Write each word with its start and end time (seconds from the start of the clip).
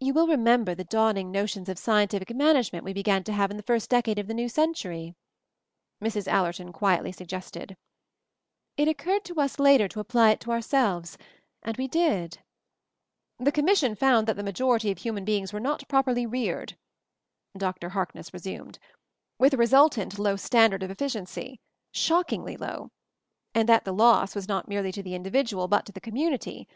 "You 0.00 0.12
will 0.12 0.26
remember 0.26 0.74
the 0.74 0.82
dawning 0.82 1.30
notions 1.30 1.68
of 1.68 1.78
'scientific 1.78 2.34
management' 2.34 2.84
we 2.84 2.92
began 2.92 3.22
to 3.22 3.32
have 3.32 3.48
in 3.52 3.56
the 3.56 3.62
first 3.62 3.88
decade 3.88 4.18
of 4.18 4.26
the 4.26 4.34
new 4.34 4.48
century," 4.48 5.14
Mrs. 6.02 6.26
Allerton 6.26 6.72
quietly 6.72 7.12
suggested. 7.12 7.76
"It 8.76 8.88
occurred 8.88 9.22
128 9.28 9.28
MOVING 9.28 9.28
THE 9.28 9.38
MOUNTAIN 9.38 9.54
to 9.54 9.62
us 9.62 9.64
later 9.64 9.88
to 9.88 10.00
apply 10.00 10.30
it 10.30 10.40
to 10.40 10.50
ourselves— 10.50 11.18
and 11.62 11.76
we 11.76 11.86
did." 11.86 12.38
"The 13.38 13.52
Commission 13.52 13.94
found 13.94 14.26
that 14.26 14.34
the 14.34 14.42
major 14.42 14.74
ity 14.74 14.90
of 14.90 14.98
human 14.98 15.24
beings 15.24 15.52
were 15.52 15.60
not 15.60 15.86
properly 15.86 16.26
reared," 16.26 16.76
Dr. 17.56 17.90
Harkness 17.90 18.34
resumed, 18.34 18.80
"with 19.38 19.54
a 19.54 19.56
resultant 19.56 20.18
low 20.18 20.34
standard 20.34 20.82
of 20.82 20.90
efficiency— 20.90 21.60
shock 21.92 22.30
ingly 22.30 22.58
low; 22.58 22.90
and 23.54 23.68
that 23.68 23.84
the 23.84 23.94
loss 23.94 24.34
was 24.34 24.48
not 24.48 24.66
merely 24.66 24.90
to 24.90 25.04
the 25.04 25.14
individual 25.14 25.68
but 25.68 25.86
to 25.86 25.92
the 25.92 26.00
community. 26.00 26.66